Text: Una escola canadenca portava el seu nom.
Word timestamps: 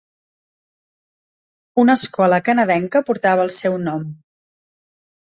Una 1.85 1.97
escola 2.03 2.41
canadenca 2.49 3.05
portava 3.13 3.49
el 3.49 3.57
seu 3.61 3.81
nom. 3.89 4.13